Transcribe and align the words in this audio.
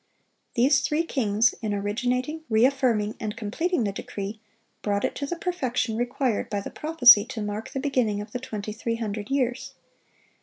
These 0.55 0.79
three 0.79 1.03
kings, 1.03 1.53
in 1.61 1.75
originating, 1.75 2.41
re 2.49 2.65
affirming, 2.65 3.13
and 3.19 3.37
completing 3.37 3.83
the 3.83 3.91
decree, 3.91 4.39
brought 4.81 5.05
it 5.05 5.13
to 5.17 5.27
the 5.27 5.35
perfection 5.35 5.95
required 5.95 6.49
by 6.49 6.59
the 6.61 6.71
prophecy 6.71 7.23
to 7.25 7.39
mark 7.39 7.69
the 7.69 7.79
beginning 7.79 8.19
of 8.19 8.31
the 8.31 8.39
2300 8.39 9.29
years. 9.29 9.75